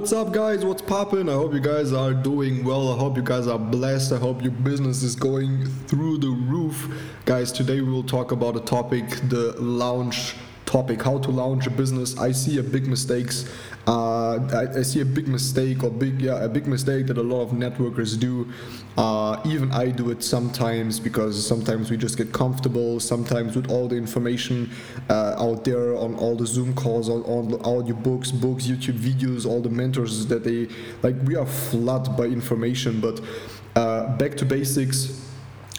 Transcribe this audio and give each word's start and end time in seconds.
What's 0.00 0.14
up, 0.14 0.32
guys? 0.32 0.64
What's 0.64 0.80
poppin'? 0.80 1.28
I 1.28 1.34
hope 1.34 1.52
you 1.52 1.60
guys 1.60 1.92
are 1.92 2.14
doing 2.14 2.64
well. 2.64 2.90
I 2.90 2.96
hope 2.96 3.18
you 3.18 3.22
guys 3.22 3.46
are 3.46 3.58
blessed. 3.58 4.12
I 4.12 4.16
hope 4.16 4.40
your 4.40 4.50
business 4.50 5.02
is 5.02 5.14
going 5.14 5.66
through 5.88 6.16
the 6.16 6.30
roof. 6.30 6.90
Guys, 7.26 7.52
today 7.52 7.82
we 7.82 7.92
will 7.92 8.02
talk 8.02 8.32
about 8.32 8.56
a 8.56 8.60
topic 8.60 9.06
the 9.28 9.54
launch 9.60 10.36
topic 10.70 11.02
how 11.02 11.18
to 11.18 11.30
launch 11.32 11.66
a 11.66 11.70
business. 11.70 12.16
I 12.16 12.30
see 12.30 12.58
a 12.58 12.62
big 12.62 12.86
mistakes. 12.86 13.50
Uh, 13.88 14.36
I, 14.54 14.78
I, 14.78 14.82
see 14.82 15.00
a 15.00 15.04
big 15.04 15.26
mistake 15.26 15.82
or 15.82 15.90
big 15.90 16.20
yeah 16.20 16.44
a 16.44 16.48
big 16.48 16.66
mistake 16.66 17.06
that 17.08 17.18
a 17.18 17.22
lot 17.22 17.42
of 17.42 17.50
networkers 17.50 18.18
do. 18.18 18.46
Uh, 18.96 19.40
even 19.44 19.72
I 19.72 19.90
do 19.90 20.10
it 20.10 20.22
sometimes 20.22 21.00
because 21.00 21.34
sometimes 21.44 21.90
we 21.90 21.96
just 21.96 22.16
get 22.16 22.32
comfortable. 22.32 23.00
Sometimes 23.00 23.56
with 23.56 23.68
all 23.68 23.88
the 23.88 23.96
information 23.96 24.70
uh, 25.08 25.44
out 25.44 25.64
there 25.64 25.96
on 25.96 26.14
all 26.14 26.36
the 26.36 26.46
Zoom 26.46 26.72
calls, 26.74 27.08
on 27.08 27.22
all 27.22 27.44
audio 27.66 27.96
books, 27.96 28.30
books, 28.30 28.68
YouTube 28.68 28.98
videos, 28.98 29.46
all 29.46 29.60
the 29.60 29.70
mentors 29.70 30.26
that 30.26 30.44
they 30.44 30.68
like. 31.02 31.16
We 31.24 31.34
are 31.34 31.46
flooded 31.46 32.16
by 32.16 32.26
information, 32.26 33.00
but 33.00 33.20
uh, 33.74 34.16
back 34.18 34.36
to 34.36 34.44
basics 34.44 35.29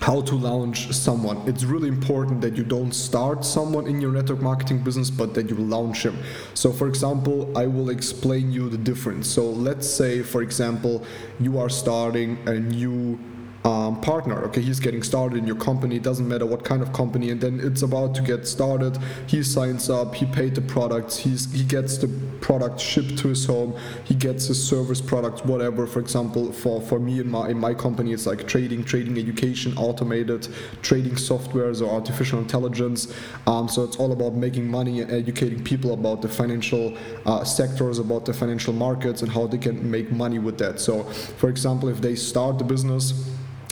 how 0.02 0.20
to 0.22 0.36
launch 0.36 0.92
someone. 0.92 1.38
It's 1.48 1.64
really 1.64 1.88
important 1.88 2.42
that 2.42 2.58
you 2.58 2.64
don't 2.64 2.92
start 2.92 3.46
someone 3.46 3.86
in 3.86 4.02
your 4.02 4.12
network 4.12 4.42
marketing 4.42 4.80
business, 4.80 5.12
but 5.12 5.36
that 5.36 5.50
you 5.50 5.56
launch 5.56 6.04
him. 6.04 6.18
So, 6.56 6.72
for 6.72 6.88
example, 6.88 7.56
I 7.56 7.68
will 7.68 7.92
explain 7.92 8.52
you 8.52 8.68
the 8.68 8.80
difference. 8.80 9.30
So, 9.30 9.48
let's 9.50 9.88
say, 9.88 10.24
for 10.24 10.42
example, 10.42 11.06
you 11.40 11.60
are 11.60 11.70
starting 11.70 12.40
a 12.48 12.60
new 12.60 13.20
um, 13.64 14.02
partner. 14.02 14.44
Okay, 14.46 14.62
he's 14.62 14.80
getting 14.80 15.04
started 15.04 15.38
in 15.38 15.46
your 15.46 15.56
company. 15.56 16.00
Doesn't 16.00 16.28
matter 16.28 16.46
what 16.46 16.64
kind 16.64 16.82
of 16.82 16.94
company, 16.94 17.30
and 17.30 17.40
then 17.40 17.60
it's 17.60 17.84
about 17.84 18.16
to 18.16 18.22
get 18.22 18.48
started. 18.48 18.98
He 19.28 19.44
signs 19.44 19.90
up. 19.90 20.16
He 20.16 20.26
paid 20.26 20.56
the 20.56 20.62
products. 20.62 21.18
He's 21.18 21.52
he 21.52 21.64
gets 21.64 21.98
the 21.98 22.08
product 22.42 22.80
shipped 22.80 23.18
to 23.20 23.28
his 23.28 23.46
home. 23.46 23.78
He 24.04 24.16
gets 24.16 24.48
his 24.48 24.62
service 24.62 25.00
products, 25.00 25.44
whatever. 25.46 25.86
For 25.86 26.00
example, 26.00 26.52
for 26.52 26.82
for 26.82 27.00
me 27.00 27.20
in 27.20 27.30
my 27.30 27.50
in 27.50 27.60
my 27.60 27.74
company, 27.74 28.14
it's 28.14 28.26
like 28.26 28.48
trading, 28.48 28.84
trading 28.84 29.18
education, 29.18 29.78
automated 29.78 30.48
trading 30.82 31.14
softwares 31.14 31.86
or 31.86 31.92
artificial 31.92 32.40
intelligence. 32.40 33.14
Um, 33.46 33.68
so 33.68 33.84
it's 33.84 33.98
all 33.98 34.12
about 34.12 34.34
making 34.34 34.70
money 34.70 35.02
and 35.02 35.12
educating 35.12 35.64
people 35.64 35.94
about 35.94 36.22
the 36.22 36.30
financial 36.30 36.98
uh, 37.26 37.44
sectors, 37.44 38.00
about 38.00 38.26
the 38.26 38.34
financial 38.34 38.74
markets, 38.74 39.22
and 39.22 39.32
how 39.32 39.46
they 39.46 39.58
can 39.58 39.90
make 39.90 40.12
money 40.12 40.40
with 40.40 40.58
that. 40.58 40.80
So, 40.80 41.04
for 41.04 41.50
example, 41.50 41.90
if 41.90 42.02
they 42.02 42.16
start 42.16 42.58
the 42.58 42.64
business 42.64 43.31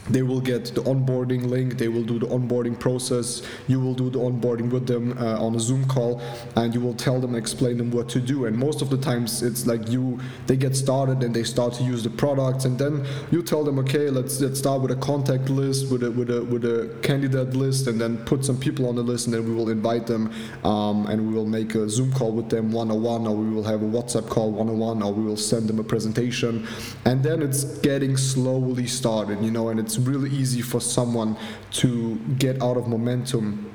they 0.10 0.22
will 0.22 0.42
get 0.42 0.66
the 0.76 0.82
onboarding 0.82 1.46
link 1.46 1.78
they 1.78 1.88
will 1.88 2.04
do 2.04 2.20
the 2.20 2.28
onboarding 2.28 2.78
process 2.80 3.42
you 3.68 3.80
will 3.80 3.94
do 3.94 4.10
the 4.10 4.20
onboarding 4.20 4.70
with 4.70 4.88
them 4.88 5.18
uh, 5.20 5.46
on 5.46 5.56
a 5.56 5.60
zoom 5.60 5.86
call 5.88 6.22
and 6.56 6.74
you 6.74 6.82
will 6.82 6.94
tell 6.94 7.20
them 7.20 7.36
explain 7.36 7.78
them 7.78 7.92
what 7.92 8.10
to 8.10 8.20
do. 8.20 8.46
And 8.46 8.58
most 8.58 8.82
of 8.82 8.90
the 8.90 8.98
times 8.98 9.42
it's 9.42 9.66
like 9.66 9.90
you 9.90 10.20
they 10.48 10.58
get 10.58 10.76
started 10.76 11.24
and 11.24 11.34
they 11.34 11.44
start 11.44 11.74
to 11.74 11.84
use 11.84 12.04
the 12.04 12.10
products 12.10 12.66
and 12.66 12.78
then 12.78 13.06
you 13.32 13.42
tell 13.42 13.64
them 13.64 13.80
okay 13.80 14.10
let's 14.10 14.40
let's 14.42 14.60
start 14.60 14.82
with 14.82 14.92
a 14.92 14.96
contact 14.96 15.50
list 15.50 15.92
with 15.92 16.04
a 16.04 16.12
with 16.12 16.30
a 16.30 16.44
with 16.46 16.66
a 16.66 16.90
candidate 17.02 17.54
list 17.54 17.88
and 17.88 18.00
then 18.00 18.18
put 18.26 18.44
some 18.46 18.58
people 18.58 18.88
on 18.88 18.96
the 18.96 19.02
list 19.02 19.28
and 19.28 19.34
then 19.34 19.46
we 19.48 19.54
will 19.54 19.70
invite 19.70 20.06
them 20.08 20.32
um, 20.64 21.06
and 21.08 21.26
we 21.28 21.34
will 21.34 21.46
make 21.46 21.76
a 21.76 21.90
zoom 21.90 22.12
call 22.14 22.32
with 22.32 22.50
them 22.50 22.72
one-on-one 22.72 23.26
or 23.28 23.36
we 23.36 23.50
will 23.50 23.64
have 23.64 23.82
a 23.82 23.86
whatsapp 23.86 24.28
call 24.30 24.52
one-on-one 24.52 25.02
or 25.02 25.14
we 25.14 25.24
will 25.24 25.38
send 25.38 25.68
them 25.68 25.80
a 25.80 25.84
presentation. 25.84 26.68
And 27.06 27.24
then 27.24 27.42
it's 27.42 27.64
getting 27.80 28.18
slowly 28.18 28.88
started 28.88 29.42
you 29.44 29.52
know 29.52 29.70
and 29.70 29.80
it's 29.80 29.98
really 30.06 30.30
easy 30.30 30.62
for 30.62 30.82
someone 30.82 31.38
to 31.72 32.16
get 32.38 32.62
out 32.62 32.78
of 32.78 32.88
momentum 32.88 33.72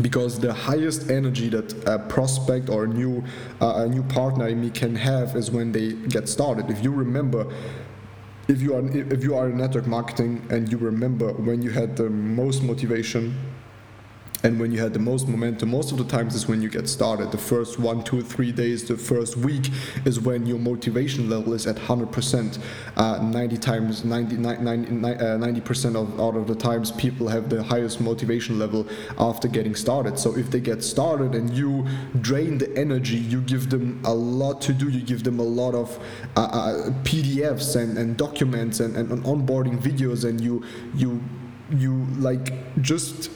because 0.00 0.40
the 0.40 0.52
highest 0.52 1.10
energy 1.10 1.48
that 1.48 1.72
a 1.86 1.98
prospect 1.98 2.68
or 2.68 2.84
a 2.84 2.88
new 2.88 3.22
uh, 3.60 3.84
a 3.84 3.88
new 3.88 4.02
partner 4.02 4.48
in 4.48 4.60
me 4.60 4.70
can 4.70 4.94
have 4.94 5.36
is 5.36 5.50
when 5.50 5.70
they 5.72 5.92
get 5.92 6.28
started. 6.28 6.68
If 6.70 6.82
you 6.82 6.90
remember 6.90 7.46
if 8.48 8.60
you 8.60 8.74
are 8.74 8.86
if 8.96 9.22
you 9.22 9.36
are 9.36 9.48
in 9.48 9.56
network 9.56 9.86
marketing 9.86 10.44
and 10.50 10.70
you 10.70 10.78
remember 10.78 11.32
when 11.32 11.62
you 11.62 11.70
had 11.70 11.96
the 11.96 12.10
most 12.10 12.62
motivation 12.62 13.34
and 14.44 14.60
when 14.60 14.70
you 14.70 14.78
had 14.78 14.92
the 14.92 14.98
most 14.98 15.26
momentum 15.26 15.70
most 15.70 15.90
of 15.90 15.98
the 15.98 16.04
times 16.04 16.34
is 16.34 16.46
when 16.46 16.60
you 16.62 16.68
get 16.68 16.88
started. 16.88 17.32
The 17.32 17.38
first 17.38 17.78
one 17.78 18.04
two 18.04 18.22
three 18.22 18.52
days 18.52 18.86
the 18.86 18.96
first 18.96 19.36
week 19.36 19.70
is 20.04 20.20
when 20.20 20.46
your 20.46 20.58
motivation 20.58 21.30
level 21.30 21.54
is 21.54 21.66
at 21.66 21.76
100% 21.76 22.58
uh, 22.96 23.22
90 23.22 23.56
times 23.56 24.04
90, 24.04 24.36
90, 24.36 25.60
percent 25.62 25.96
of 25.96 26.20
out 26.20 26.36
of 26.36 26.46
the 26.46 26.54
times 26.54 26.92
people 26.92 27.26
have 27.26 27.48
the 27.48 27.62
highest 27.62 28.00
motivation 28.00 28.58
level 28.58 28.86
after 29.18 29.48
getting 29.48 29.74
started. 29.74 30.18
So 30.18 30.36
if 30.36 30.50
they 30.50 30.60
get 30.60 30.84
started 30.84 31.34
and 31.34 31.50
you 31.50 31.86
drain 32.20 32.58
the 32.58 32.76
energy 32.76 33.16
you 33.16 33.40
give 33.40 33.70
them 33.70 34.00
a 34.04 34.12
lot 34.12 34.60
to 34.62 34.72
do. 34.72 34.88
You 34.88 35.00
give 35.00 35.24
them 35.24 35.38
a 35.38 35.42
lot 35.42 35.74
of 35.74 35.98
uh, 36.36 36.40
uh, 36.40 36.90
pdfs 37.02 37.76
and, 37.76 37.96
and 37.96 38.16
documents 38.16 38.80
and, 38.80 38.96
and 38.96 39.24
onboarding 39.24 39.80
videos 39.80 40.28
and 40.28 40.40
you 40.40 40.62
you 40.94 41.22
you 41.70 42.06
like 42.18 42.52
just 42.82 43.30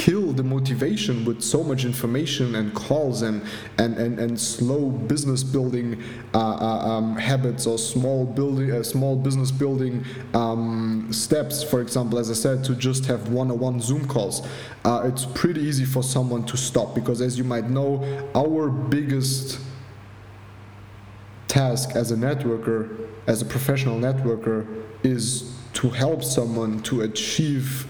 kill 0.00 0.32
the 0.32 0.42
motivation 0.42 1.26
with 1.26 1.42
so 1.42 1.62
much 1.62 1.84
information 1.84 2.54
and 2.54 2.72
calls 2.72 3.20
and 3.20 3.42
and 3.76 3.98
and, 3.98 4.18
and 4.18 4.40
slow 4.40 4.88
business 4.88 5.44
building 5.44 6.02
uh, 6.32 6.38
uh, 6.38 6.88
um, 6.90 7.16
habits 7.16 7.66
or 7.66 7.76
small 7.76 8.24
building 8.24 8.72
uh, 8.72 8.82
small 8.82 9.14
business 9.14 9.50
building 9.50 10.02
um, 10.32 11.06
steps 11.12 11.62
for 11.62 11.82
example 11.82 12.18
as 12.18 12.30
I 12.30 12.32
said 12.32 12.64
to 12.64 12.74
just 12.74 13.04
have 13.06 13.28
one-on-one 13.28 13.78
zoom 13.82 14.08
calls. 14.08 14.40
Uh, 14.86 15.02
it's 15.04 15.26
pretty 15.26 15.60
easy 15.60 15.84
for 15.84 16.02
someone 16.02 16.46
to 16.46 16.56
stop 16.56 16.94
because 16.94 17.20
as 17.20 17.36
you 17.36 17.44
might 17.44 17.68
know 17.68 18.02
our 18.34 18.70
biggest 18.70 19.60
task 21.46 21.90
as 21.94 22.10
a 22.10 22.16
networker 22.16 23.06
as 23.26 23.42
a 23.42 23.44
professional 23.44 23.98
networker 23.98 24.66
is 25.02 25.54
to 25.74 25.90
help 25.90 26.24
someone 26.24 26.80
to 26.84 27.02
achieve 27.02 27.86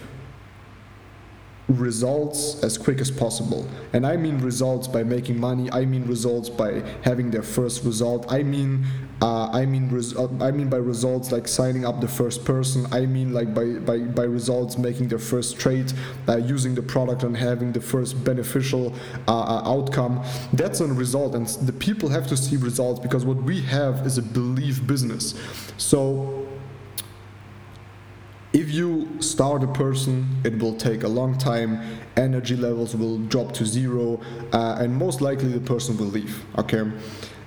results 1.73 2.63
as 2.63 2.77
quick 2.77 2.99
as 2.99 3.11
possible. 3.11 3.67
And 3.93 4.05
I 4.05 4.17
mean 4.17 4.39
results 4.39 4.87
by 4.87 5.03
making 5.03 5.39
money. 5.39 5.69
I 5.71 5.85
mean 5.85 6.05
results 6.05 6.49
by 6.49 6.83
having 7.03 7.31
their 7.31 7.43
first 7.43 7.83
result. 7.83 8.31
I 8.31 8.43
mean 8.43 8.85
uh, 9.21 9.49
I 9.53 9.67
mean 9.67 9.89
res- 9.89 10.15
uh, 10.17 10.27
I 10.39 10.49
mean 10.49 10.67
by 10.67 10.77
results 10.77 11.31
like 11.31 11.47
signing 11.47 11.85
up 11.85 12.01
the 12.01 12.07
first 12.07 12.43
person. 12.43 12.87
I 12.91 13.05
mean 13.05 13.33
like 13.33 13.53
by 13.53 13.73
by, 13.73 13.99
by 13.99 14.23
results 14.23 14.79
making 14.79 15.09
their 15.09 15.19
first 15.19 15.59
trade, 15.59 15.93
uh, 16.27 16.37
using 16.37 16.73
the 16.73 16.81
product 16.81 17.21
and 17.21 17.37
having 17.37 17.71
the 17.71 17.81
first 17.81 18.23
beneficial 18.23 18.95
uh, 19.27 19.31
uh, 19.31 19.61
outcome. 19.65 20.23
That's 20.53 20.79
a 20.81 20.87
result, 20.87 21.35
and 21.35 21.47
the 21.47 21.73
people 21.73 22.09
have 22.09 22.25
to 22.27 22.37
see 22.37 22.57
results 22.57 22.99
because 22.99 23.23
what 23.23 23.37
we 23.37 23.61
have 23.61 24.07
is 24.07 24.17
a 24.17 24.23
belief 24.23 24.85
business. 24.87 25.35
So 25.77 26.47
if 28.53 28.71
you 28.71 29.07
start 29.21 29.63
a 29.63 29.67
person, 29.67 30.27
it 30.43 30.59
will 30.59 30.75
take 30.75 31.03
a 31.03 31.07
long 31.07 31.37
time, 31.37 31.99
energy 32.17 32.55
levels 32.55 32.95
will 32.95 33.17
drop 33.17 33.53
to 33.53 33.65
zero, 33.65 34.19
uh, 34.51 34.77
and 34.79 34.93
most 34.93 35.21
likely 35.21 35.47
the 35.47 35.59
person 35.59 35.97
will 35.97 36.07
leave. 36.07 36.43
Okay. 36.57 36.83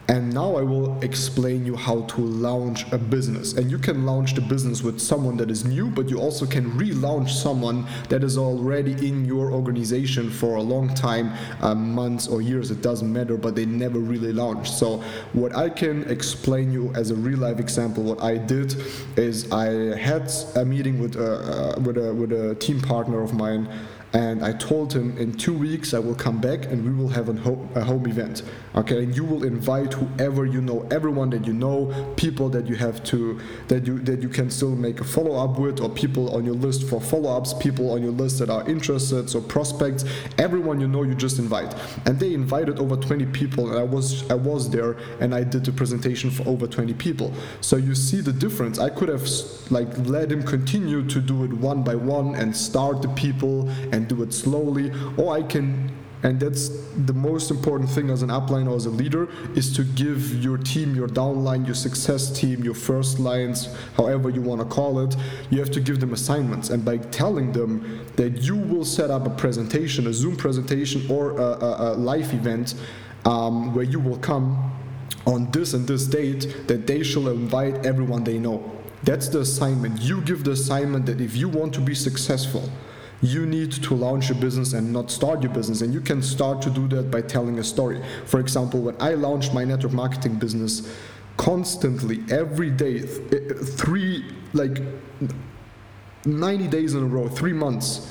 And 0.09 0.33
now 0.35 0.57
I 0.57 0.63
will 0.63 1.01
explain 1.03 1.65
you 1.65 1.77
how 1.77 2.03
to 2.03 2.21
launch 2.21 2.91
a 2.93 2.99
business. 2.99 3.55
And 3.55 3.71
you 3.71 3.79
can 3.79 4.05
launch 4.05 4.35
the 4.35 4.43
business 4.43 4.83
with 4.83 5.01
someone 5.01 5.39
that 5.39 5.51
is 5.51 5.65
new, 5.65 5.89
but 5.89 6.11
you 6.11 6.21
also 6.21 6.45
can 6.45 6.71
relaunch 6.73 7.31
someone 7.31 7.87
that 8.11 8.23
is 8.23 8.37
already 8.37 8.93
in 9.07 9.25
your 9.25 9.51
organization 9.51 10.31
for 10.31 10.57
a 10.57 10.63
long 10.63 10.93
time, 10.95 11.33
uh, 11.63 11.75
months 11.75 12.29
or 12.29 12.43
years, 12.43 12.71
it 12.71 12.83
doesn't 12.83 13.11
matter, 13.11 13.39
but 13.39 13.55
they 13.57 13.65
never 13.65 13.99
really 13.99 14.33
launched. 14.33 14.75
So, 14.75 15.03
what 15.33 15.57
I 15.57 15.71
can 15.71 16.05
explain 16.11 16.71
you 16.71 16.93
as 16.95 17.11
a 17.11 17.15
real 17.15 17.39
life 17.39 17.59
example, 17.59 18.03
what 18.03 18.23
I 18.23 18.37
did 18.37 18.77
is 19.17 19.51
I 19.51 19.97
had 19.97 20.31
a 20.57 20.65
meeting 20.65 20.99
with 20.99 21.17
a, 21.17 21.77
uh, 21.77 21.81
with 21.81 21.97
a, 21.97 22.13
with 22.13 22.33
a 22.33 22.55
team 22.57 22.81
partner 22.81 23.23
of 23.23 23.33
mine 23.33 23.69
and 24.15 24.45
I 24.45 24.53
told 24.53 24.93
him 24.93 25.19
in 25.19 25.33
two 25.33 25.53
weeks 25.53 25.93
I 25.93 25.99
will 25.99 26.15
come 26.15 26.41
back 26.41 26.67
and 26.67 26.85
we 26.85 26.93
will 26.93 27.09
have 27.09 27.29
a 27.29 27.33
home, 27.33 27.69
a 27.75 27.83
home 27.83 28.07
event. 28.07 28.43
Okay, 28.77 29.03
and 29.03 29.17
you 29.17 29.25
will 29.25 29.45
invite 29.45 29.93
whoever 29.93 30.47
you 30.47 30.61
know, 30.61 30.87
everyone 30.91 31.31
that 31.31 31.45
you 31.47 31.53
know, 31.53 32.15
people 32.17 32.49
that 32.51 32.67
you 32.67 32.77
have 32.77 33.03
to 33.05 33.41
that 33.69 33.87
you 33.87 33.99
that 34.01 34.23
you 34.23 34.29
can 34.29 34.51
still 34.51 34.77
make 34.77 35.01
a 35.01 35.05
follow 35.05 35.35
up 35.37 35.59
with, 35.59 35.81
or 35.81 35.89
people 35.89 36.35
on 36.35 36.45
your 36.45 36.55
list 36.55 36.89
for 36.89 37.01
follow 37.01 37.37
ups, 37.37 37.55
people 37.55 37.91
on 37.91 38.03
your 38.03 38.13
list 38.13 38.39
that 38.39 38.51
are 38.51 38.69
interested, 38.69 39.29
so 39.29 39.41
prospects, 39.41 40.05
everyone 40.39 40.81
you 40.81 40.87
know, 40.89 41.03
you 41.03 41.15
just 41.15 41.39
invite. 41.41 41.75
And 42.07 42.19
they 42.19 42.35
invited 42.35 42.79
over 42.79 42.97
20 42.97 43.27
people, 43.27 43.71
and 43.71 43.79
I 43.79 43.83
was 43.83 44.29
I 44.31 44.35
was 44.35 44.71
there 44.71 44.97
and 45.21 45.35
I 45.35 45.43
did 45.43 45.65
the 45.65 45.73
presentation 45.73 46.31
for 46.31 46.47
over 46.49 46.69
20 46.69 46.95
people. 46.95 47.33
So 47.61 47.77
you 47.77 47.95
see 47.97 48.21
the 48.21 48.33
difference. 48.33 48.79
I 48.79 48.91
could 48.91 49.09
have 49.09 49.29
like 49.71 49.89
let 50.07 50.31
him 50.31 50.43
continue 50.45 51.05
to 51.09 51.21
do 51.21 51.45
it 51.45 51.53
one 51.53 51.83
by 51.83 51.97
one 51.97 52.37
and 52.37 52.57
start 52.57 53.03
the 53.03 53.09
people 53.09 53.69
and 53.93 54.04
do 54.05 54.23
it 54.23 54.33
slowly, 54.33 54.93
or 55.17 55.35
I 55.35 55.43
can 55.43 55.93
and 56.23 56.41
that's 56.41 56.71
the 57.05 57.13
most 57.13 57.51
important 57.51 57.91
thing 57.91 58.09
as 58.09 58.23
an 58.23 58.31
upline 58.31 58.67
or 58.67 58.75
as 58.77 58.87
a 58.87 58.91
leader 58.91 59.29
is 59.55 59.77
to 59.77 59.85
give 59.85 60.43
your 60.43 60.57
team 60.57 60.95
your 60.95 61.07
downline 61.07 61.67
your 61.67 61.75
success 61.75 62.31
team 62.31 62.65
your 62.65 62.73
first 62.73 63.19
lines 63.19 63.69
however 63.99 64.31
you 64.31 64.41
want 64.41 64.59
to 64.59 64.67
call 64.67 65.01
it 65.01 65.15
you 65.51 65.59
have 65.59 65.71
to 65.71 65.81
give 65.81 66.01
them 66.01 66.15
assignments 66.15 66.71
and 66.71 66.83
by 66.83 66.97
telling 66.97 67.53
them 67.53 68.01
that 68.17 68.41
you 68.43 68.57
will 68.57 68.87
set 68.87 69.11
up 69.11 69.27
a 69.27 69.31
presentation 69.31 70.07
a 70.07 70.15
zoom 70.15 70.35
presentation 70.35 71.05
or 71.11 71.33
a, 71.33 71.43
a, 71.43 71.93
a 71.93 71.95
live 71.97 72.33
event 72.33 72.75
um, 73.27 73.75
where 73.75 73.85
you 73.85 74.01
will 74.01 74.19
come 74.19 74.73
on 75.27 75.51
this 75.51 75.75
and 75.75 75.87
this 75.87 76.07
date 76.07 76.67
that 76.69 76.87
they 76.87 77.03
shall 77.03 77.29
invite 77.29 77.87
everyone 77.87 78.25
they 78.25 78.39
know. 78.39 78.71
That's 79.03 79.29
the 79.29 79.41
assignment. 79.41 80.01
You 80.01 80.21
give 80.23 80.45
the 80.45 80.53
assignment 80.53 81.07
that 81.07 81.21
if 81.21 81.37
you 81.37 81.49
want 81.49 81.75
to 81.75 81.81
be 81.81 81.95
successful, 81.95 82.69
you 83.23 83.47
need 83.47 83.73
to 83.73 83.95
launch 83.95 84.31
a 84.31 84.35
business 84.35 84.73
and 84.73 84.93
not 84.93 85.11
start 85.11 85.43
your 85.43 85.53
business. 85.53 85.81
And 85.81 85.93
you 85.95 86.01
can 86.01 86.23
start 86.23 86.61
to 86.63 86.71
do 86.71 86.89
that 86.89 87.11
by 87.11 87.23
telling 87.23 87.59
a 87.59 87.65
story. 87.65 88.03
For 88.27 88.41
example, 88.41 88.81
when 88.81 88.97
I 89.01 89.15
launched 89.15 89.55
my 89.55 89.65
network 89.65 89.93
marketing 89.93 90.37
business, 90.37 90.95
constantly, 91.37 92.23
every 92.31 92.71
day, 92.71 93.01
three, 93.01 94.25
like 94.53 94.83
90 96.25 96.69
days 96.69 96.95
in 96.95 97.03
a 97.03 97.07
row, 97.07 97.29
three 97.29 97.53
months, 97.53 98.11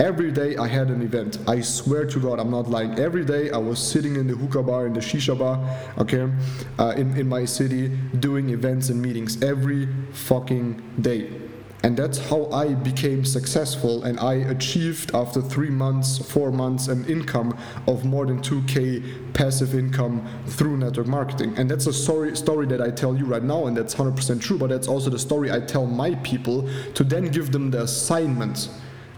Every 0.00 0.32
day 0.32 0.56
I 0.56 0.66
had 0.66 0.88
an 0.88 1.02
event. 1.02 1.40
I 1.46 1.60
swear 1.60 2.06
to 2.06 2.18
God, 2.18 2.40
I'm 2.40 2.50
not 2.50 2.70
lying. 2.70 2.98
Every 2.98 3.22
day 3.22 3.50
I 3.50 3.58
was 3.58 3.78
sitting 3.78 4.16
in 4.16 4.26
the 4.26 4.34
hookah 4.34 4.62
bar, 4.62 4.86
in 4.86 4.94
the 4.94 5.00
shisha 5.00 5.38
bar, 5.38 5.60
okay, 5.98 6.26
uh, 6.78 6.94
in, 6.96 7.14
in 7.18 7.28
my 7.28 7.44
city, 7.44 7.88
doing 8.18 8.48
events 8.48 8.88
and 8.88 9.02
meetings 9.02 9.42
every 9.42 9.86
fucking 10.12 10.82
day. 11.02 11.30
And 11.82 11.96
that's 11.96 12.18
how 12.18 12.50
I 12.52 12.74
became 12.74 13.24
successful. 13.24 14.04
And 14.04 14.20
I 14.20 14.34
achieved, 14.34 15.14
after 15.14 15.40
three 15.40 15.70
months, 15.70 16.18
four 16.18 16.52
months, 16.52 16.88
an 16.88 17.06
income 17.06 17.56
of 17.86 18.04
more 18.04 18.26
than 18.26 18.40
2K 18.42 19.32
passive 19.32 19.74
income 19.74 20.26
through 20.46 20.76
network 20.76 21.06
marketing. 21.06 21.54
And 21.56 21.70
that's 21.70 21.86
a 21.86 21.92
story, 21.92 22.36
story 22.36 22.66
that 22.66 22.82
I 22.82 22.90
tell 22.90 23.16
you 23.16 23.24
right 23.24 23.42
now, 23.42 23.66
and 23.66 23.76
that's 23.76 23.94
100% 23.94 24.40
true. 24.42 24.58
But 24.58 24.68
that's 24.68 24.88
also 24.88 25.08
the 25.08 25.18
story 25.18 25.50
I 25.50 25.60
tell 25.60 25.86
my 25.86 26.14
people 26.16 26.68
to 26.94 27.04
then 27.04 27.30
give 27.30 27.50
them 27.50 27.70
the 27.70 27.82
assignment 27.82 28.68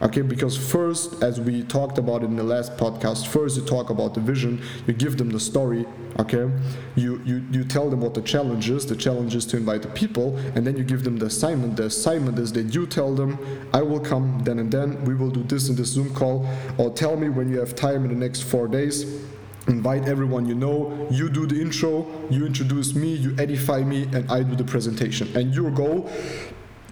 okay 0.03 0.23
because 0.23 0.57
first 0.57 1.23
as 1.23 1.41
we 1.41 1.63
talked 1.63 1.99
about 1.99 2.23
in 2.23 2.37
the 2.37 2.43
last 2.43 2.77
podcast 2.77 3.27
first 3.27 3.57
you 3.57 3.65
talk 3.65 3.91
about 3.91 4.15
the 4.15 4.21
vision 4.21 4.61
you 4.87 4.93
give 4.93 5.17
them 5.17 5.31
the 5.31 5.41
story 5.41 5.87
okay? 6.19 6.51
You 6.97 7.21
you 7.25 7.45
you 7.51 7.65
tell 7.65 7.89
them 7.89 8.01
what 8.01 8.15
the 8.15 8.23
challenge 8.23 8.69
is 8.71 8.87
the 8.87 8.97
challenge 8.97 9.35
is 9.35 9.47
to 9.47 9.57
invite 9.57 9.83
the 9.83 9.89
people 9.89 10.37
and 10.55 10.67
then 10.67 10.77
you 10.77 10.85
give 10.85 11.05
them 11.05 11.17
the 11.17 11.27
assignment. 11.27 11.77
The 11.77 11.87
assignment 11.87 12.39
is 12.39 12.53
that 12.53 12.75
you 12.75 12.87
tell 12.87 13.15
them 13.15 13.39
i 13.73 13.83
will 13.83 14.01
come 14.01 14.41
then 14.45 14.59
and 14.59 14.71
then 14.71 15.03
we 15.05 15.15
will 15.15 15.31
do 15.31 15.43
this 15.43 15.69
in 15.69 15.77
this 15.77 15.89
zoom 15.89 16.15
call 16.15 16.47
or 16.79 16.91
tell 16.91 17.17
me 17.17 17.29
when 17.29 17.49
you 17.49 17.59
have 17.59 17.75
time 17.75 18.05
in 18.05 18.11
the 18.11 18.17
next 18.27 18.43
four 18.43 18.69
days 18.69 19.23
invite 19.69 20.09
everyone 20.09 20.45
you 20.45 20.55
know 20.55 21.07
you 21.11 21.31
do 21.31 21.47
the 21.47 21.61
intro 21.61 22.07
you 22.31 22.45
introduce 22.45 22.95
me 22.95 23.15
you 23.15 23.35
edify 23.39 23.81
me 23.81 24.03
and 24.13 24.31
i 24.31 24.43
do 24.43 24.57
the 24.57 24.65
presentation. 24.65 25.29
And 25.37 25.55
your 25.55 25.71
goal 25.71 26.11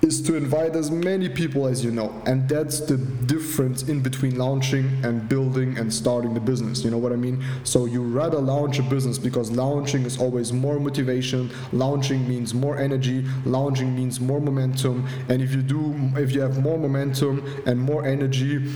is 0.03 0.23
to 0.23 0.35
invite 0.35 0.75
as 0.77 0.91
many 0.91 1.29
people 1.29 1.67
as 1.67 1.85
you 1.85 1.91
know 1.91 2.11
and 2.27 2.49
that's 2.49 2.81
the 2.81 2.97
difference 2.97 3.83
in 3.85 4.01
between 4.01 4.37
launching 4.37 4.87
and 5.05 5.29
building 5.29 5.77
and 5.79 5.93
starting 5.93 6.33
the 6.33 6.41
business 6.41 6.83
you 6.85 6.91
know 6.91 6.99
what 6.99 7.13
i 7.13 7.17
mean? 7.17 7.43
So 7.65 7.85
you 7.85 8.03
rather 8.03 8.39
launch 8.39 8.79
a 8.79 8.83
business 8.83 9.19
because 9.19 9.51
launching 9.51 10.05
is 10.05 10.19
always 10.19 10.53
more 10.53 10.81
motivation 10.81 11.51
launching 11.73 12.27
means 12.29 12.55
more 12.55 12.79
energy 12.79 13.25
launching 13.45 13.95
means 13.95 14.21
more 14.21 14.41
momentum 14.41 15.07
and 15.29 15.43
if 15.43 15.53
you 15.55 15.63
do 15.63 15.95
if 16.17 16.33
you 16.33 16.41
have 16.41 16.63
more 16.63 16.79
momentum 16.79 17.45
and 17.67 17.79
more 17.79 18.05
energy 18.07 18.69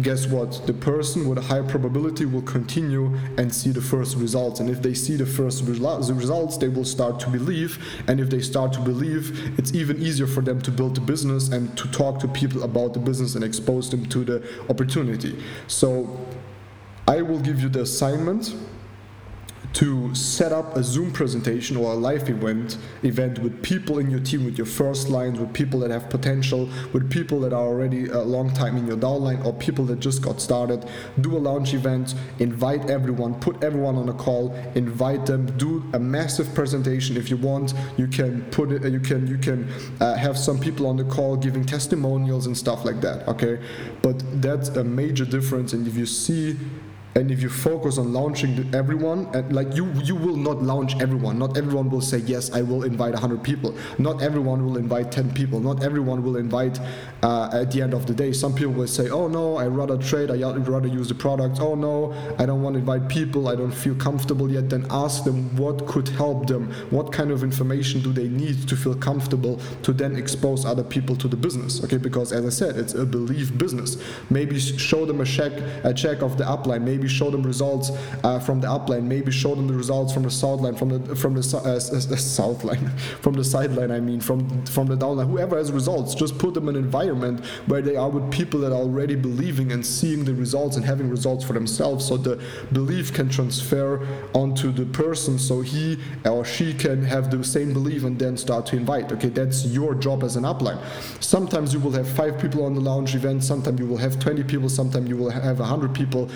guess 0.00 0.26
what? 0.26 0.66
The 0.66 0.72
person 0.72 1.28
with 1.28 1.36
a 1.36 1.42
high 1.42 1.60
probability 1.60 2.24
will 2.24 2.42
continue 2.42 3.14
and 3.36 3.54
see 3.54 3.70
the 3.70 3.82
first 3.82 4.16
results. 4.16 4.60
And 4.60 4.70
if 4.70 4.80
they 4.80 4.94
see 4.94 5.16
the 5.16 5.26
first 5.26 5.64
results, 5.64 6.56
they 6.56 6.68
will 6.68 6.84
start 6.84 7.20
to 7.20 7.28
believe. 7.28 7.84
And 8.08 8.18
if 8.18 8.30
they 8.30 8.40
start 8.40 8.72
to 8.74 8.80
believe, 8.80 9.58
it's 9.58 9.74
even 9.74 10.00
easier 10.00 10.26
for 10.26 10.40
them 10.40 10.62
to 10.62 10.70
build 10.70 10.94
the 10.94 11.02
business 11.02 11.50
and 11.50 11.76
to 11.76 11.90
talk 11.90 12.18
to 12.20 12.28
people 12.28 12.62
about 12.62 12.94
the 12.94 13.00
business 13.00 13.34
and 13.34 13.44
expose 13.44 13.90
them 13.90 14.06
to 14.06 14.24
the 14.24 14.66
opportunity. 14.70 15.42
So 15.66 16.26
I 17.06 17.20
will 17.20 17.40
give 17.40 17.60
you 17.60 17.68
the 17.68 17.82
assignment 17.82 18.54
to 19.74 20.14
set 20.14 20.52
up 20.52 20.76
a 20.76 20.84
Zoom 20.84 21.12
presentation 21.12 21.76
or 21.76 21.92
a 21.92 21.94
live 21.94 22.28
event 22.28 22.78
event 23.02 23.38
with 23.38 23.62
people 23.62 23.98
in 23.98 24.10
your 24.10 24.20
team, 24.20 24.44
with 24.44 24.58
your 24.58 24.66
first 24.66 25.08
lines, 25.08 25.38
with 25.38 25.52
people 25.52 25.80
that 25.80 25.90
have 25.90 26.10
potential, 26.10 26.68
with 26.92 27.10
people 27.10 27.40
that 27.40 27.52
are 27.52 27.62
already 27.62 28.06
a 28.08 28.20
long 28.20 28.52
time 28.52 28.76
in 28.76 28.86
your 28.86 28.96
downline, 28.96 29.44
or 29.44 29.52
people 29.54 29.84
that 29.86 30.00
just 30.00 30.22
got 30.22 30.40
started. 30.40 30.86
Do 31.20 31.36
a 31.36 31.38
launch 31.38 31.74
event, 31.74 32.14
invite 32.38 32.90
everyone, 32.90 33.34
put 33.40 33.62
everyone 33.64 33.96
on 33.96 34.08
a 34.08 34.12
call, 34.12 34.54
invite 34.74 35.26
them, 35.26 35.46
do 35.56 35.82
a 35.94 35.98
massive 35.98 36.54
presentation. 36.54 37.16
If 37.16 37.30
you 37.30 37.36
want, 37.36 37.74
you 37.96 38.06
can 38.06 38.42
put 38.50 38.72
it, 38.72 38.90
you 38.92 39.00
can 39.00 39.26
you 39.26 39.38
can 39.38 39.68
uh, 40.00 40.14
have 40.16 40.36
some 40.36 40.58
people 40.58 40.86
on 40.86 40.96
the 40.96 41.04
call 41.04 41.36
giving 41.36 41.64
testimonials 41.64 42.46
and 42.46 42.56
stuff 42.56 42.84
like 42.84 43.00
that. 43.00 43.26
Okay, 43.28 43.58
but 44.02 44.22
that's 44.42 44.68
a 44.70 44.84
major 44.84 45.24
difference. 45.24 45.72
And 45.72 45.86
if 45.86 45.96
you 45.96 46.06
see 46.06 46.56
and 47.14 47.30
if 47.30 47.42
you 47.42 47.50
focus 47.50 47.98
on 47.98 48.12
launching 48.12 48.74
everyone 48.74 49.28
and 49.34 49.54
like 49.54 49.74
you 49.76 49.92
you 50.02 50.14
will 50.14 50.36
not 50.36 50.62
launch 50.62 51.00
everyone. 51.00 51.38
Not 51.38 51.56
everyone 51.56 51.90
will 51.90 52.00
say 52.00 52.18
yes 52.18 52.50
i 52.52 52.62
will 52.62 52.84
invite 52.84 53.12
100 53.12 53.42
people. 53.42 53.74
Not 53.98 54.22
everyone 54.22 54.64
will 54.64 54.78
invite 54.78 55.12
10 55.12 55.32
people. 55.34 55.60
Not 55.60 55.82
everyone 55.82 56.22
will 56.22 56.36
invite 56.36 56.78
uh, 57.22 57.50
at 57.52 57.70
the 57.70 57.82
end 57.82 57.92
of 57.94 58.06
the 58.06 58.14
day. 58.14 58.32
Some 58.32 58.54
people 58.54 58.72
will 58.72 58.86
say 58.86 59.10
oh 59.10 59.28
no 59.28 59.56
i 59.56 59.66
rather 59.66 59.98
trade. 59.98 60.30
I 60.30 60.36
rather 60.36 60.88
use 60.88 61.08
the 61.08 61.14
product. 61.14 61.60
Oh 61.60 61.74
no 61.74 62.14
i 62.38 62.46
don't 62.46 62.62
want 62.62 62.74
to 62.74 62.80
invite 62.80 63.08
people. 63.08 63.48
I 63.48 63.56
don't 63.56 63.72
feel 63.72 63.94
comfortable 63.94 64.50
yet. 64.50 64.70
Then 64.70 64.86
ask 64.90 65.24
them 65.24 65.54
what 65.56 65.86
could 65.86 66.08
help 66.08 66.46
them. 66.46 66.72
What 66.90 67.12
kind 67.12 67.30
of 67.30 67.42
information 67.42 68.00
do 68.00 68.12
they 68.12 68.28
need 68.28 68.68
to 68.68 68.76
feel 68.76 68.94
comfortable 68.94 69.60
to 69.82 69.92
then 69.92 70.16
expose 70.16 70.64
other 70.64 70.84
people 70.84 71.16
to 71.16 71.28
the 71.28 71.36
business? 71.36 71.84
Okay 71.84 71.98
because 71.98 72.32
as 72.32 72.44
i 72.46 72.50
said 72.50 72.76
it's 72.76 72.94
a 72.94 73.04
belief 73.04 73.56
business. 73.58 73.98
Maybe 74.30 74.58
show 74.58 75.04
them 75.04 75.20
a 75.20 75.24
check 75.24 75.52
a 75.84 75.92
check 75.92 76.22
of 76.22 76.38
the 76.38 76.44
upline. 76.44 76.82
Maybe 76.82 77.01
maybe 77.02 77.12
show 77.12 77.30
them 77.30 77.42
results 77.42 77.90
uh, 78.22 78.38
from 78.38 78.60
the 78.60 78.68
upline, 78.68 79.02
maybe 79.02 79.32
show 79.32 79.54
them 79.54 79.66
the 79.66 79.74
results 79.74 80.12
from 80.12 80.22
the 80.22 80.30
south 80.30 80.60
line, 80.60 80.74
from 80.74 80.88
the 80.88 81.16
from 81.16 81.34
the 81.34 81.40
uh, 81.40 81.80
south 81.80 82.62
line, 82.62 82.88
from 83.20 83.34
the 83.34 83.44
sideline. 83.44 83.90
I 83.90 83.98
mean, 84.00 84.20
from 84.20 84.64
from 84.66 84.86
the 84.86 84.96
downline. 84.96 85.28
Whoever 85.28 85.56
has 85.56 85.72
results, 85.72 86.14
just 86.14 86.38
put 86.38 86.54
them 86.54 86.68
in 86.68 86.76
an 86.76 86.84
environment 86.84 87.44
where 87.66 87.82
they 87.82 87.96
are 87.96 88.08
with 88.08 88.30
people 88.30 88.60
that 88.60 88.72
are 88.72 88.82
already 88.86 89.16
believing 89.16 89.72
and 89.72 89.84
seeing 89.84 90.24
the 90.24 90.34
results 90.34 90.76
and 90.76 90.84
having 90.84 91.10
results 91.10 91.44
for 91.44 91.54
themselves, 91.54 92.06
so 92.06 92.16
the 92.16 92.40
belief 92.72 93.12
can 93.12 93.28
transfer 93.28 94.06
onto 94.32 94.70
the 94.70 94.86
person, 94.86 95.38
so 95.38 95.60
he 95.60 95.98
or 96.24 96.44
she 96.44 96.72
can 96.72 97.02
have 97.02 97.30
the 97.30 97.42
same 97.42 97.72
belief 97.72 98.04
and 98.04 98.18
then 98.18 98.36
start 98.36 98.66
to 98.66 98.76
invite. 98.76 99.10
Okay, 99.12 99.28
that's 99.28 99.66
your 99.66 99.94
job 99.94 100.22
as 100.22 100.36
an 100.36 100.44
upline. 100.44 100.80
Sometimes 101.20 101.74
you 101.74 101.80
will 101.80 101.92
have 101.92 102.08
five 102.08 102.38
people 102.38 102.64
on 102.64 102.74
the 102.74 102.80
lounge 102.80 103.14
event. 103.16 103.42
Sometimes 103.42 103.80
you 103.80 103.86
will 103.86 103.96
have 103.96 104.20
20 104.20 104.44
people. 104.44 104.68
Sometimes 104.68 105.08
you 105.08 105.16
will 105.16 105.30
have 105.30 105.58
100 105.58 105.94
people 105.94 106.30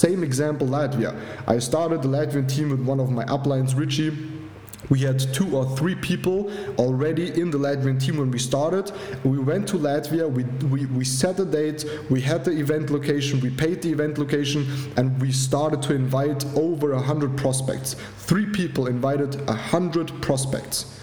same 0.00 0.24
example, 0.24 0.66
Latvia. 0.66 1.14
I 1.46 1.58
started 1.58 2.00
the 2.00 2.08
Latvian 2.08 2.48
team 2.48 2.70
with 2.70 2.80
one 2.80 3.00
of 3.00 3.10
my 3.10 3.22
uplines, 3.26 3.76
Richie. 3.76 4.16
We 4.88 5.00
had 5.00 5.20
two 5.34 5.54
or 5.54 5.76
three 5.76 5.94
people 5.94 6.50
already 6.78 7.38
in 7.38 7.50
the 7.50 7.58
Latvian 7.58 8.02
team 8.02 8.16
when 8.16 8.30
we 8.30 8.38
started. 8.38 8.90
We 9.24 9.38
went 9.38 9.68
to 9.68 9.76
Latvia, 9.76 10.26
we, 10.26 10.44
we, 10.68 10.86
we 10.86 11.04
set 11.04 11.38
a 11.38 11.44
date, 11.44 11.84
we 12.08 12.22
had 12.22 12.46
the 12.46 12.52
event 12.52 12.88
location, 12.88 13.40
we 13.40 13.50
paid 13.50 13.82
the 13.82 13.92
event 13.92 14.16
location, 14.16 14.66
and 14.96 15.20
we 15.20 15.32
started 15.32 15.82
to 15.82 15.94
invite 15.94 16.46
over 16.56 16.94
100 16.94 17.36
prospects. 17.36 17.94
Three 18.20 18.46
people 18.46 18.86
invited 18.86 19.46
100 19.48 20.22
prospects. 20.22 20.98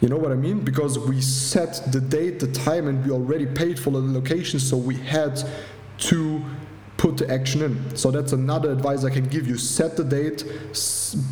You 0.00 0.08
know 0.08 0.16
what 0.16 0.30
I 0.30 0.36
mean? 0.36 0.60
Because 0.60 0.96
we 0.96 1.20
set 1.20 1.82
the 1.90 2.00
date, 2.00 2.38
the 2.38 2.52
time, 2.52 2.86
and 2.86 3.04
we 3.04 3.10
already 3.10 3.46
paid 3.46 3.80
for 3.80 3.90
the 3.90 3.98
location, 3.98 4.60
so 4.60 4.76
we 4.76 4.94
had 4.94 5.42
to 5.98 6.44
put 6.96 7.16
the 7.16 7.30
action 7.30 7.62
in. 7.62 7.96
So 7.96 8.10
that's 8.10 8.32
another 8.32 8.70
advice 8.70 9.04
I 9.04 9.10
can 9.10 9.26
give 9.28 9.46
you. 9.46 9.58
Set 9.58 9.96
the 9.96 10.04
date, 10.04 10.44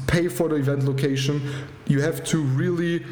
pay 0.07 0.29
for 0.29 0.49
the 0.49 0.57
event 0.57 0.85
location. 0.85 1.41
You 1.87 2.01
have 2.01 2.25
to 2.25 2.43
really 2.43 3.05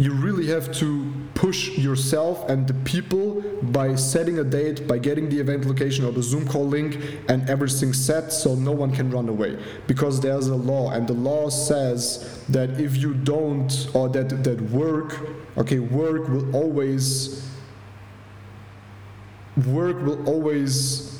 you 0.00 0.14
really 0.14 0.46
have 0.46 0.72
to 0.72 1.12
push 1.34 1.76
yourself 1.76 2.48
and 2.48 2.66
the 2.66 2.72
people 2.72 3.42
by 3.64 3.94
setting 3.94 4.38
a 4.38 4.44
date, 4.44 4.88
by 4.88 4.96
getting 4.96 5.28
the 5.28 5.38
event 5.38 5.66
location 5.66 6.06
or 6.06 6.10
the 6.10 6.22
Zoom 6.22 6.48
call 6.48 6.66
link 6.66 6.98
and 7.28 7.48
everything 7.50 7.92
set 7.92 8.32
so 8.32 8.54
no 8.54 8.72
one 8.72 8.92
can 8.92 9.10
run 9.10 9.28
away. 9.28 9.62
Because 9.86 10.18
there's 10.18 10.46
a 10.46 10.54
law 10.54 10.90
and 10.92 11.06
the 11.06 11.12
law 11.12 11.50
says 11.50 12.42
that 12.48 12.80
if 12.80 12.96
you 12.96 13.12
don't 13.12 13.90
or 13.92 14.08
that 14.08 14.42
that 14.42 14.62
work, 14.70 15.18
okay, 15.58 15.80
work 15.80 16.28
will 16.30 16.56
always 16.56 17.49
work 19.56 20.00
will 20.02 20.26
always 20.28 21.10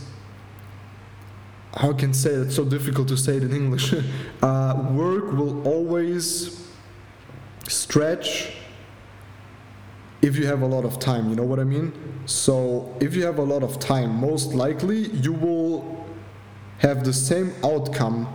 how 1.76 1.92
can 1.92 2.12
say 2.12 2.30
it? 2.30 2.40
It's 2.40 2.56
so 2.56 2.64
difficult 2.64 3.08
to 3.08 3.16
say 3.16 3.36
it 3.36 3.44
in 3.44 3.52
English. 3.52 3.94
uh, 4.42 4.88
work 4.90 5.32
will 5.32 5.66
always 5.66 6.68
stretch 7.68 8.52
if 10.22 10.36
you 10.36 10.46
have 10.46 10.62
a 10.62 10.66
lot 10.66 10.84
of 10.84 10.98
time. 10.98 11.30
You 11.30 11.36
know 11.36 11.44
what 11.44 11.60
I 11.60 11.64
mean? 11.64 11.92
So 12.26 12.96
if 13.00 13.14
you 13.14 13.24
have 13.24 13.38
a 13.38 13.44
lot 13.44 13.62
of 13.62 13.78
time, 13.78 14.16
most 14.16 14.52
likely 14.52 15.08
you 15.08 15.32
will 15.32 16.06
have 16.78 17.04
the 17.04 17.12
same 17.12 17.52
outcome 17.64 18.28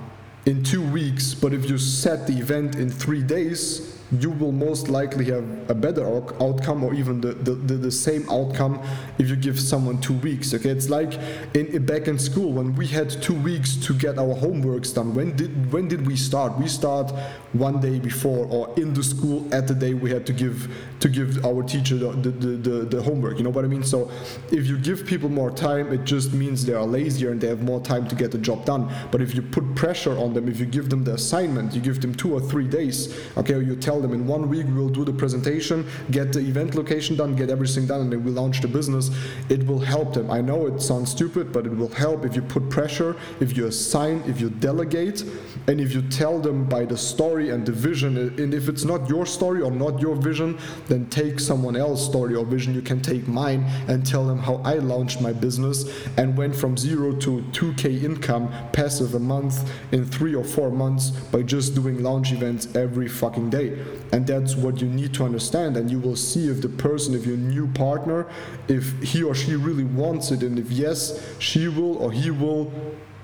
in 0.46 0.64
two 0.64 0.82
weeks. 0.82 1.34
But 1.34 1.54
if 1.54 1.70
you 1.70 1.78
set 1.78 2.28
the 2.28 2.38
event 2.38 2.76
in 2.76 2.90
three 2.90 3.22
days, 3.22 3.95
you 4.12 4.30
will 4.30 4.52
most 4.52 4.88
likely 4.88 5.26
have 5.26 5.44
a 5.70 5.74
better 5.74 6.06
outcome 6.40 6.84
or 6.84 6.94
even 6.94 7.22
the, 7.22 7.34
the, 7.34 7.52
the, 7.52 7.74
the, 7.74 7.92
same 7.92 8.30
outcome 8.30 8.80
if 9.18 9.30
you 9.30 9.36
give 9.36 9.60
someone 9.60 10.00
two 10.00 10.14
weeks 10.18 10.54
okay? 10.54 10.70
It's 10.70 10.90
like 10.90 11.14
in, 11.56 11.68
in, 11.68 11.86
back 11.86 12.08
in 12.08 12.20
school 12.20 12.54
when 12.54 12.76
we 12.76 12.86
had 12.86 13.10
two 13.10 13.34
weeks 13.34 13.76
to 13.78 13.94
get 13.94 14.20
our 14.20 14.36
homeworks 14.36 14.94
done. 14.94 15.16
When 15.16 15.36
did 15.36 15.72
when 15.74 15.88
did 15.88 16.06
we 16.06 16.16
start? 16.16 16.56
We 16.58 16.68
start 16.68 17.12
one 17.54 17.80
day 17.80 18.00
before 18.00 18.46
or 18.46 18.72
in 18.80 18.94
the 18.94 19.04
school 19.04 19.48
at 19.54 19.68
the 19.68 19.74
day 19.74 19.96
we 19.96 20.12
had 20.12 20.26
to 20.28 20.34
give 20.34 20.70
to 21.00 21.10
give 21.10 21.44
our 21.44 21.64
teacher 21.64 21.98
the, 21.98 22.12
the, 22.12 22.30
the, 22.30 22.70
the 22.86 23.02
homework 23.02 23.38
you 23.38 23.44
know 23.44 23.50
what 23.50 23.66
i 23.66 23.68
mean? 23.68 23.84
So 23.84 24.12
if 24.52 24.68
you 24.68 24.78
give 24.78 25.06
people 25.06 25.30
more 25.30 25.50
time 25.50 25.92
it 25.92 26.04
just 26.04 26.32
means 26.32 26.64
they 26.64 26.74
are 26.74 26.86
lazier 26.86 27.32
and 27.32 27.42
they 27.42 27.48
have 27.48 27.64
more 27.64 27.82
time 27.82 28.08
to 28.08 28.16
get 28.16 28.32
the 28.32 28.38
job 28.38 28.66
done. 28.66 28.92
But 29.10 29.22
if 29.22 29.34
you 29.34 29.42
put 29.42 29.76
pressure 29.76 30.16
on 30.18 30.34
them 30.36 30.48
if 30.48 30.60
you 30.60 30.68
give 30.68 30.90
them 30.90 31.04
the 31.04 31.16
assignment 31.16 31.74
you 31.74 31.82
give 31.82 32.02
them 32.02 32.14
two 32.14 32.34
or 32.34 32.40
three 32.40 32.68
days 32.68 33.20
okay 33.36 33.60
you 33.60 33.76
tell 33.76 33.95
them 34.00 34.14
in 34.14 34.26
one 34.28 34.50
week 34.50 34.66
we'll 34.70 34.90
do 34.90 35.04
the 35.04 35.14
presentation 35.14 35.86
get 36.12 36.34
the 36.34 36.40
event 36.40 36.76
location 36.76 37.16
done 37.16 37.36
get 37.36 37.50
everything 37.50 37.86
done 37.86 38.02
and 38.02 38.12
then 38.12 38.24
we 38.24 38.32
launch 38.32 38.62
the 38.62 38.68
business. 38.68 39.10
It 39.50 39.66
will 39.66 39.80
help 39.80 40.14
them. 40.14 40.30
I 40.30 40.42
know 40.42 40.68
it 40.68 40.82
sounds 40.82 41.12
stupid 41.12 41.52
but 41.52 41.66
it 41.66 41.76
will 41.76 41.90
help 41.90 42.26
if 42.26 42.36
you 42.36 42.42
put 42.42 42.70
pressure 42.70 43.16
if 43.40 43.56
you 43.58 43.68
assign 43.68 44.24
if 44.26 44.40
you 44.42 44.50
delegate 44.50 45.24
and 45.68 45.82
if 45.82 45.94
you 45.94 46.02
tell 46.04 46.40
them 46.40 46.66
by 46.66 46.86
the 46.86 46.98
story 46.98 47.50
and 47.50 47.66
the 47.66 47.72
vision. 47.72 48.18
And 48.18 48.54
if 48.54 48.70
it's 48.70 48.86
not 48.86 49.10
your 49.10 49.26
story 49.26 49.62
or 49.62 49.72
not 49.72 50.00
your 50.00 50.16
vision 50.16 50.58
then 50.88 51.08
take 51.10 51.40
someone 51.40 51.76
else's 51.76 52.06
story 52.06 52.36
or 52.36 52.46
vision. 52.46 52.74
You 52.74 52.82
can 52.82 53.02
take 53.02 53.28
mine 53.28 53.64
and 53.88 54.06
tell 54.06 54.26
them 54.26 54.40
how 54.40 54.56
i 54.64 54.76
launched 54.76 55.22
my 55.22 55.34
business 55.34 56.08
and 56.18 56.38
went 56.38 56.56
from 56.56 56.78
zero 56.78 57.14
to 57.14 57.42
2k 57.52 58.04
income 58.04 58.52
passive 58.72 59.16
a 59.16 59.20
month 59.20 59.72
in 59.92 60.06
three 60.06 60.36
or 60.36 60.44
four 60.44 60.70
months 60.70 61.10
by 61.10 61.42
just 61.42 61.76
doing 61.76 62.02
launch 62.02 62.32
events 62.32 62.74
every 62.76 63.08
fucking 63.08 63.50
day 63.50 63.78
and 64.12 64.26
that's 64.26 64.56
what 64.56 64.82
you 64.82 64.88
need 64.88 65.14
to 65.16 65.26
understand. 65.26 65.78
And 65.78 65.90
you 65.90 66.00
will 66.00 66.16
see 66.16 66.50
if 66.50 66.62
the 66.62 66.70
person 66.70 67.14
if 67.14 67.26
your 67.26 67.38
new 67.38 67.68
partner 67.68 68.28
if 68.68 69.02
he 69.02 69.24
or 69.24 69.36
she 69.36 69.56
really 69.56 69.84
wants 69.84 70.32
it. 70.32 70.44
And 70.44 70.58
if 70.58 70.72
yes 70.72 71.36
she 71.40 71.68
will 71.68 71.98
or 71.98 72.12
he 72.12 72.32
will 72.32 72.72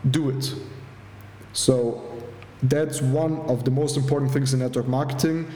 do 0.09 0.29
it. 0.29 0.53
So 1.53 2.03
that's 2.63 3.01
one 3.01 3.39
of 3.41 3.65
the 3.65 3.71
most 3.71 3.97
important 3.97 4.31
things 4.31 4.53
in 4.53 4.59
network 4.59 4.87
marketing 4.87 5.51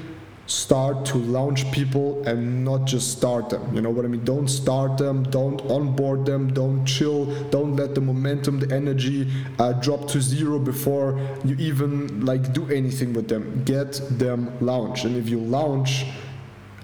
start 0.48 1.06
to 1.06 1.18
launch 1.18 1.70
people 1.72 2.22
and 2.28 2.64
not 2.64 2.86
just 2.86 3.12
start 3.12 3.50
them 3.50 3.74
you 3.74 3.82
know 3.82 3.90
what 3.90 4.06
i 4.06 4.08
mean? 4.08 4.24
Don't 4.24 4.48
start 4.48 4.98
them 4.98 5.24
don't 5.24 5.60
onboard 5.72 6.26
them 6.26 6.54
don't 6.54 6.86
chill 6.86 7.26
don't 7.50 7.76
let 7.76 7.96
the 7.96 8.02
momentum 8.02 8.60
the 8.60 8.76
energy 8.76 9.32
uh, 9.60 9.74
drop 9.74 10.08
to 10.10 10.22
zero 10.22 10.60
before 10.60 11.20
you 11.44 11.56
even 11.58 12.26
like 12.26 12.54
do 12.54 12.70
anything 12.70 13.14
with 13.14 13.28
them. 13.28 13.64
Get 13.66 14.00
them 14.20 14.52
launched. 14.62 15.06
And 15.06 15.16
if 15.18 15.30
you 15.30 15.40
launch 15.40 16.06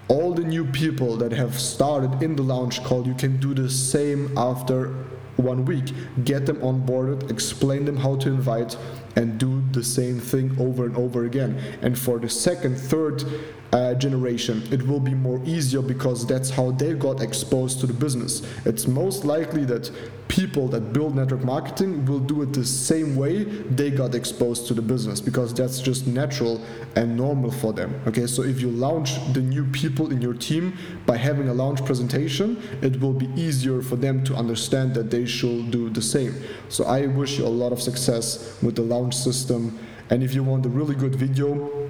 all 0.08 0.34
the 0.34 0.44
new 0.44 0.66
people 0.66 1.16
that 1.18 1.32
have 1.32 1.60
started 1.60 2.22
in 2.22 2.36
the 2.36 2.44
launch 2.44 2.84
call 2.84 3.08
you 3.08 3.14
can 3.14 3.38
do 3.38 3.54
the 3.54 3.70
same 3.70 4.38
after 4.38 4.94
one 5.38 5.66
week. 5.66 5.94
Get 6.24 6.46
them 6.46 6.58
onboarded 6.58 7.30
explain 7.30 7.86
them 7.86 7.98
how 7.98 8.16
to 8.18 8.30
invite 8.30 8.76
and 9.16 9.38
do 9.38 9.62
the 9.72 9.84
same 9.84 10.20
thing 10.20 10.56
over 10.60 10.86
and 10.86 10.96
over 10.98 11.26
again. 11.26 11.58
And 11.82 11.98
for 11.98 12.20
the 12.20 12.30
second, 12.30 12.78
third 12.78 13.24
uh, 13.74 13.94
generation, 13.96 14.62
it 14.72 14.86
will 14.86 15.00
be 15.00 15.14
more 15.14 15.42
easier 15.46 15.82
because 15.82 16.26
that's 16.26 16.50
how 16.50 16.72
they 16.72 16.94
got 16.94 17.22
exposed 17.22 17.80
to 17.80 17.88
the 17.88 17.94
business. 17.94 18.42
It's 18.66 18.88
most 18.88 19.24
likely 19.24 19.64
that 19.66 19.90
people 20.28 20.68
that 20.70 20.94
build 20.94 21.14
network 21.16 21.44
marketing 21.44 22.06
will 22.06 22.20
do 22.20 22.42
it 22.42 22.54
the 22.54 22.66
same 22.66 23.16
way 23.16 23.44
they 23.44 23.92
got 23.92 24.16
exposed 24.16 24.66
to 24.68 24.74
the 24.74 24.82
business 24.82 25.20
because 25.20 25.54
that's 25.54 25.80
just 25.82 26.08
natural 26.08 26.62
and 26.96 27.16
normal 27.18 27.52
for 27.52 27.74
them. 27.74 27.94
Okay, 28.08 28.28
so 28.28 28.42
if 28.42 28.62
you 28.62 28.70
launch 28.70 29.16
the 29.34 29.42
new 29.42 29.66
people 29.72 30.12
in 30.12 30.22
your 30.22 30.34
team 30.34 30.78
by 31.06 31.18
having 31.18 31.50
a 31.50 31.54
launch 31.54 31.84
presentation, 31.86 32.62
it 32.82 33.00
will 33.02 33.14
be 33.14 33.30
easier 33.36 33.82
for 33.82 33.98
them 33.98 34.24
to 34.24 34.36
understand 34.36 34.94
that 34.94 35.12
they 35.12 35.26
should 35.26 35.72
do 35.72 35.90
the 35.90 36.02
same. 36.02 36.34
So 36.70 36.86
I 36.86 37.08
wish 37.08 37.38
you 37.38 37.46
a 37.46 37.48
lot 37.48 37.74
of 37.74 37.82
success 37.82 38.58
with 38.62 38.76
the 38.76 38.84
launch 38.84 39.16
system. 39.16 39.78
And 40.10 40.24
if 40.24 40.34
you 40.34 40.44
want 40.44 40.66
a 40.66 40.70
really 40.70 40.96
good 40.96 41.16
video, 41.16 41.81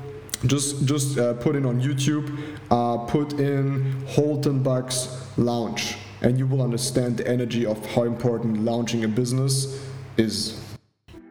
just 0.45 0.86
just 0.86 1.17
uh, 1.17 1.33
put 1.36 1.55
in 1.55 1.65
on 1.65 1.81
YouTube, 1.81 2.27
uh, 2.71 2.98
put 3.05 3.33
in 3.33 4.05
Holton 4.07 4.63
Buggs 4.63 5.10
launch, 5.38 5.95
and 6.21 6.38
you 6.38 6.48
will 6.48 6.62
understand 6.62 7.17
the 7.17 7.27
energy 7.27 7.65
of 7.65 7.83
how 7.88 8.03
important 8.03 8.63
launching 8.63 9.03
a 9.03 9.07
business 9.07 9.83
is. 10.17 10.60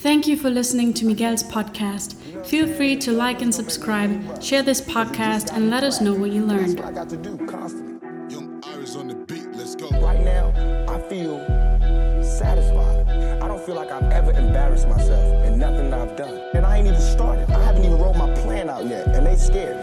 Thank 0.00 0.26
you 0.26 0.36
for 0.36 0.48
listening 0.48 0.94
to 0.94 1.04
Miguel's 1.04 1.42
podcast. 1.42 2.16
Feel 2.46 2.66
free 2.66 2.96
to 2.96 3.12
like 3.12 3.42
and 3.42 3.54
subscribe, 3.54 4.42
share 4.42 4.62
this 4.62 4.80
podcast, 4.80 5.52
and 5.52 5.68
let 5.68 5.84
us 5.84 6.00
know 6.00 6.14
what 6.14 6.30
you 6.30 6.46
learned. 6.46 6.80
Right 10.00 10.20
now, 10.24 10.86
I 10.88 10.98
feel 11.08 12.22
satisfied. 12.22 12.89
I 13.60 13.62
don't 13.62 13.66
feel 13.66 13.76
like 13.76 13.92
I've 13.92 14.10
ever 14.10 14.30
embarrassed 14.30 14.88
myself 14.88 15.44
in 15.44 15.58
nothing 15.58 15.92
I've 15.92 16.16
done. 16.16 16.40
And 16.54 16.64
I 16.64 16.78
ain't 16.78 16.86
even 16.86 16.98
started. 16.98 17.50
I 17.50 17.62
haven't 17.62 17.84
even 17.84 17.98
wrote 17.98 18.16
my 18.16 18.32
plan 18.36 18.70
out 18.70 18.86
yet, 18.86 19.08
and 19.08 19.26
they 19.26 19.36
scared. 19.36 19.76